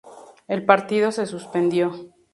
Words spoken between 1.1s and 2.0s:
se suspendió.